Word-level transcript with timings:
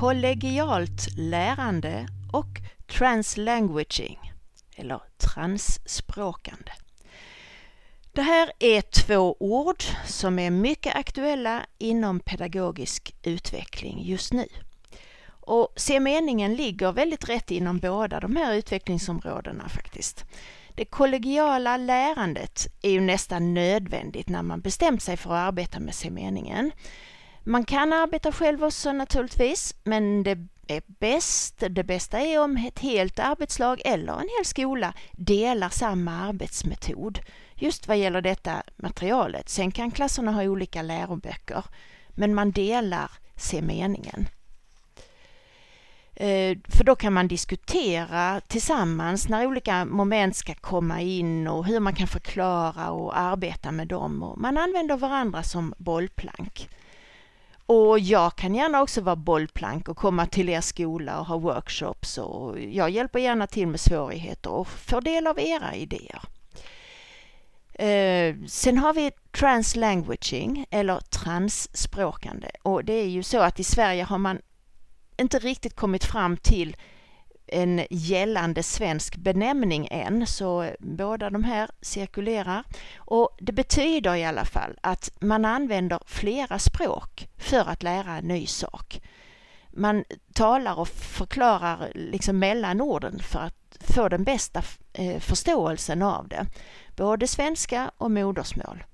kollegialt 0.00 1.08
lärande 1.16 2.06
och 2.32 2.46
translanguaging, 2.86 4.32
eller 4.76 5.00
transspråkande. 5.16 6.72
Det 8.12 8.22
här 8.22 8.52
är 8.58 8.80
två 8.80 9.36
ord 9.40 9.82
som 10.06 10.38
är 10.38 10.50
mycket 10.50 10.96
aktuella 10.96 11.66
inom 11.78 12.20
pedagogisk 12.20 13.14
utveckling 13.22 14.02
just 14.02 14.32
nu. 14.32 14.46
Och 15.26 15.72
se 15.76 16.00
meningen 16.00 16.54
ligger 16.54 16.92
väldigt 16.92 17.28
rätt 17.28 17.50
inom 17.50 17.78
båda 17.78 18.20
de 18.20 18.36
här 18.36 18.54
utvecklingsområdena 18.54 19.68
faktiskt. 19.68 20.24
Det 20.74 20.84
kollegiala 20.84 21.76
lärandet 21.76 22.66
är 22.82 22.90
ju 22.90 23.00
nästan 23.00 23.54
nödvändigt 23.54 24.28
när 24.28 24.42
man 24.42 24.60
bestämt 24.60 25.02
sig 25.02 25.16
för 25.16 25.30
att 25.30 25.48
arbeta 25.48 25.80
med 25.80 25.94
se 25.94 26.10
meningen. 26.10 26.70
Man 27.46 27.64
kan 27.64 27.92
arbeta 27.92 28.32
själv 28.32 28.64
också 28.64 28.92
naturligtvis, 28.92 29.74
men 29.84 30.22
det 30.22 30.38
är 30.66 30.82
bäst, 30.86 31.64
det 31.70 31.84
bästa 31.84 32.20
är 32.20 32.40
om 32.40 32.56
ett 32.56 32.78
helt 32.78 33.18
arbetslag 33.18 33.80
eller 33.84 34.12
en 34.12 34.28
hel 34.38 34.44
skola 34.44 34.94
delar 35.12 35.68
samma 35.68 36.12
arbetsmetod 36.12 37.18
just 37.54 37.88
vad 37.88 37.96
gäller 37.96 38.20
detta 38.20 38.62
materialet. 38.76 39.48
Sen 39.48 39.70
kan 39.70 39.90
klasserna 39.90 40.32
ha 40.32 40.42
olika 40.42 40.82
läroböcker, 40.82 41.64
men 42.08 42.34
man 42.34 42.50
delar 42.50 43.10
se 43.36 43.62
meningen. 43.62 44.28
Eh, 46.16 46.58
för 46.68 46.84
då 46.84 46.96
kan 46.96 47.12
man 47.12 47.28
diskutera 47.28 48.40
tillsammans 48.40 49.28
när 49.28 49.46
olika 49.46 49.84
moment 49.84 50.36
ska 50.36 50.54
komma 50.54 51.00
in 51.00 51.48
och 51.48 51.66
hur 51.66 51.80
man 51.80 51.94
kan 51.94 52.06
förklara 52.06 52.90
och 52.90 53.18
arbeta 53.18 53.72
med 53.72 53.88
dem. 53.88 54.22
Och 54.22 54.38
man 54.38 54.58
använder 54.58 54.96
varandra 54.96 55.42
som 55.42 55.74
bollplank. 55.78 56.68
Och 57.66 57.98
jag 57.98 58.36
kan 58.36 58.54
gärna 58.54 58.82
också 58.82 59.00
vara 59.00 59.16
bollplank 59.16 59.88
och 59.88 59.96
komma 59.96 60.26
till 60.26 60.48
er 60.48 60.60
skola 60.60 61.20
och 61.20 61.26
ha 61.26 61.38
workshops 61.38 62.18
och 62.18 62.60
jag 62.60 62.90
hjälper 62.90 63.18
gärna 63.18 63.46
till 63.46 63.66
med 63.66 63.80
svårigheter 63.80 64.50
och 64.50 64.68
får 64.68 65.00
del 65.00 65.26
av 65.26 65.40
era 65.40 65.74
idéer. 65.74 66.22
Eh, 67.74 68.36
sen 68.46 68.78
har 68.78 68.94
vi 68.94 69.10
translanguaging 69.30 70.66
eller 70.70 71.00
transspråkande 71.00 72.50
och 72.62 72.84
det 72.84 72.92
är 72.92 73.08
ju 73.08 73.22
så 73.22 73.38
att 73.38 73.60
i 73.60 73.64
Sverige 73.64 74.04
har 74.04 74.18
man 74.18 74.38
inte 75.16 75.38
riktigt 75.38 75.76
kommit 75.76 76.04
fram 76.04 76.36
till 76.36 76.76
en 77.54 77.86
gällande 77.90 78.62
svensk 78.62 79.16
benämning 79.16 79.88
än, 79.90 80.26
så 80.26 80.70
båda 80.78 81.30
de 81.30 81.44
här 81.44 81.70
cirkulerar. 81.80 82.64
Och 82.96 83.36
det 83.40 83.52
betyder 83.52 84.14
i 84.14 84.24
alla 84.24 84.44
fall 84.44 84.78
att 84.80 85.10
man 85.20 85.44
använder 85.44 86.00
flera 86.06 86.58
språk 86.58 87.28
för 87.38 87.68
att 87.68 87.82
lära 87.82 88.16
en 88.16 88.28
ny 88.28 88.46
sak. 88.46 89.00
Man 89.70 90.04
talar 90.32 90.78
och 90.78 90.88
förklarar 90.88 91.92
liksom 91.94 92.38
mellan 92.38 92.80
orden 92.80 93.18
för 93.18 93.38
att 93.38 93.76
få 93.80 94.08
den 94.08 94.24
bästa 94.24 94.62
eh, 94.92 95.20
förståelsen 95.20 96.02
av 96.02 96.28
det. 96.28 96.46
Både 96.96 97.28
svenska 97.28 97.90
och 97.98 98.10
modersmål. 98.10 98.84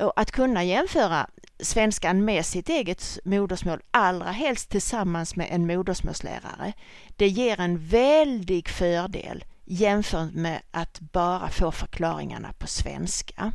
Och 0.00 0.12
att 0.20 0.30
kunna 0.30 0.64
jämföra 0.64 1.26
svenskan 1.60 2.24
med 2.24 2.46
sitt 2.46 2.68
eget 2.68 3.18
modersmål, 3.24 3.80
allra 3.90 4.30
helst 4.30 4.70
tillsammans 4.70 5.36
med 5.36 5.48
en 5.50 5.66
modersmålslärare, 5.66 6.72
det 7.16 7.28
ger 7.28 7.60
en 7.60 7.86
väldig 7.86 8.68
fördel 8.68 9.44
jämfört 9.64 10.34
med 10.34 10.60
att 10.70 11.00
bara 11.00 11.48
få 11.48 11.72
förklaringarna 11.72 12.52
på 12.52 12.66
svenska. 12.66 13.52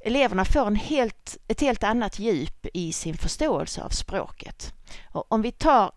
Eleverna 0.00 0.44
får 0.44 0.66
en 0.66 0.76
helt, 0.76 1.36
ett 1.48 1.60
helt 1.60 1.84
annat 1.84 2.18
djup 2.18 2.66
i 2.74 2.92
sin 2.92 3.16
förståelse 3.16 3.82
av 3.82 3.88
språket. 3.88 4.72
Och 5.04 5.32
om 5.32 5.42
vi 5.42 5.52
tar 5.52 5.92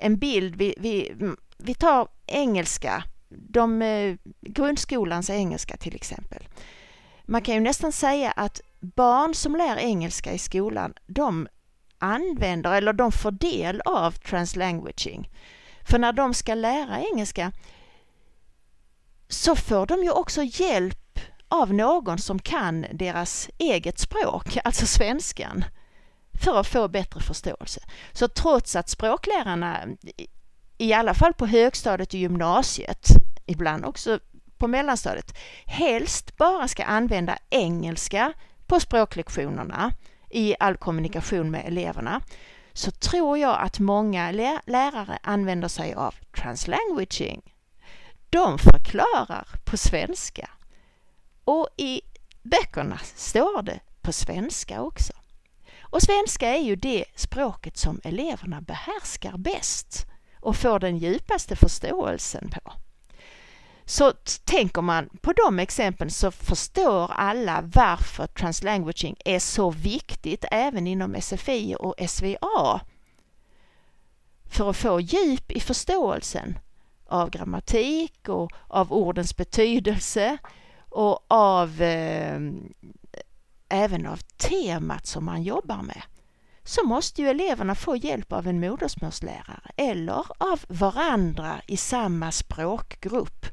en 0.00 0.18
bild, 0.18 0.56
vi, 0.56 0.74
vi, 0.78 1.12
vi 1.58 1.74
tar 1.74 2.08
engelska, 2.26 3.04
de, 3.28 3.82
eh, 3.82 4.16
grundskolans 4.40 5.30
engelska 5.30 5.76
till 5.76 5.94
exempel. 5.94 6.48
Man 7.30 7.42
kan 7.42 7.54
ju 7.54 7.60
nästan 7.60 7.92
säga 7.92 8.30
att 8.30 8.60
barn 8.80 9.34
som 9.34 9.56
lär 9.56 9.76
engelska 9.76 10.32
i 10.32 10.38
skolan, 10.38 10.94
de 11.06 11.48
använder 11.98 12.72
eller 12.72 12.92
de 12.92 13.12
får 13.12 13.30
del 13.30 13.80
av 13.80 14.10
translanguaging. 14.12 15.30
För 15.84 15.98
när 15.98 16.12
de 16.12 16.34
ska 16.34 16.54
lära 16.54 17.00
engelska 17.00 17.52
så 19.28 19.56
får 19.56 19.86
de 19.86 20.02
ju 20.02 20.10
också 20.10 20.42
hjälp 20.42 21.20
av 21.48 21.74
någon 21.74 22.18
som 22.18 22.38
kan 22.38 22.86
deras 22.92 23.50
eget 23.58 23.98
språk, 23.98 24.58
alltså 24.64 24.86
svenskan, 24.86 25.64
för 26.42 26.60
att 26.60 26.66
få 26.66 26.88
bättre 26.88 27.20
förståelse. 27.20 27.80
Så 28.12 28.28
trots 28.28 28.76
att 28.76 28.88
språklärarna, 28.88 29.86
i 30.78 30.92
alla 30.92 31.14
fall 31.14 31.34
på 31.34 31.46
högstadiet 31.46 32.08
och 32.08 32.20
gymnasiet, 32.20 33.08
ibland 33.46 33.84
också 33.84 34.20
på 34.58 34.68
mellanstadiet, 34.68 35.38
helst 35.66 36.36
bara 36.36 36.68
ska 36.68 36.84
använda 36.84 37.38
engelska 37.50 38.32
på 38.66 38.80
språklektionerna 38.80 39.92
i 40.30 40.54
all 40.60 40.76
kommunikation 40.76 41.50
med 41.50 41.66
eleverna 41.66 42.20
så 42.72 42.90
tror 42.90 43.38
jag 43.38 43.60
att 43.60 43.78
många 43.78 44.30
lärare 44.66 45.18
använder 45.22 45.68
sig 45.68 45.94
av 45.94 46.14
translanguaging. 46.36 47.42
De 48.30 48.58
förklarar 48.58 49.46
på 49.64 49.76
svenska 49.76 50.50
och 51.44 51.68
i 51.76 52.00
böckerna 52.42 52.98
står 52.98 53.62
det 53.62 53.80
på 54.02 54.12
svenska 54.12 54.82
också. 54.82 55.12
Och 55.80 56.02
svenska 56.02 56.48
är 56.48 56.62
ju 56.62 56.76
det 56.76 57.04
språket 57.14 57.76
som 57.76 58.00
eleverna 58.04 58.60
behärskar 58.60 59.36
bäst 59.36 60.06
och 60.40 60.56
får 60.56 60.78
den 60.78 60.98
djupaste 60.98 61.56
förståelsen 61.56 62.50
på. 62.50 62.72
Så 63.88 64.12
tänker 64.44 64.82
man 64.82 65.08
på 65.20 65.32
de 65.32 65.58
exemplen 65.58 66.10
så 66.10 66.30
förstår 66.30 67.12
alla 67.12 67.60
varför 67.74 68.26
translanguaging 68.26 69.16
är 69.24 69.38
så 69.38 69.70
viktigt 69.70 70.44
även 70.50 70.86
inom 70.86 71.20
SFI 71.20 71.76
och 71.78 71.94
SVA. 72.08 72.80
För 74.44 74.70
att 74.70 74.76
få 74.76 75.00
djup 75.00 75.52
i 75.52 75.60
förståelsen 75.60 76.58
av 77.06 77.30
grammatik 77.30 78.28
och 78.28 78.52
av 78.66 78.92
ordens 78.92 79.36
betydelse 79.36 80.38
och 80.88 81.26
av 81.28 81.82
eh, 81.82 82.40
även 83.68 84.06
av 84.06 84.16
temat 84.36 85.06
som 85.06 85.24
man 85.24 85.42
jobbar 85.42 85.82
med 85.82 86.02
så 86.64 86.84
måste 86.84 87.22
ju 87.22 87.28
eleverna 87.28 87.74
få 87.74 87.96
hjälp 87.96 88.32
av 88.32 88.46
en 88.46 88.60
modersmålslärare 88.60 89.70
eller 89.76 90.26
av 90.38 90.60
varandra 90.68 91.60
i 91.66 91.76
samma 91.76 92.32
språkgrupp 92.32 93.46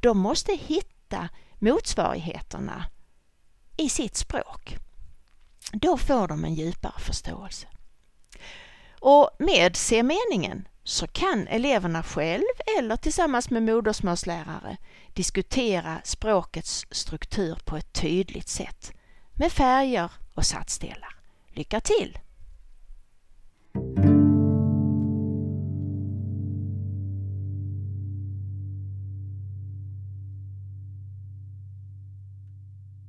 de 0.00 0.18
måste 0.18 0.52
hitta 0.52 1.28
motsvarigheterna 1.58 2.84
i 3.76 3.88
sitt 3.88 4.16
språk. 4.16 4.76
Då 5.72 5.98
får 5.98 6.28
de 6.28 6.44
en 6.44 6.54
djupare 6.54 7.00
förståelse. 7.00 7.66
Och 9.00 9.30
med 9.38 9.76
se 9.76 10.02
meningen 10.02 10.68
så 10.84 11.06
kan 11.06 11.48
eleverna 11.48 12.02
själv 12.02 12.44
eller 12.78 12.96
tillsammans 12.96 13.50
med 13.50 13.62
modersmålslärare 13.62 14.76
diskutera 15.12 16.00
språkets 16.04 16.86
struktur 16.90 17.58
på 17.64 17.76
ett 17.76 17.92
tydligt 17.92 18.48
sätt 18.48 18.92
med 19.34 19.52
färger 19.52 20.10
och 20.34 20.46
satsdelar. 20.46 21.16
Lycka 21.48 21.80
till! 21.80 22.18